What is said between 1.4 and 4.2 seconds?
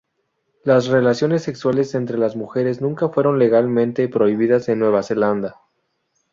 sexuales entre las mujeres nunca fueron legalmente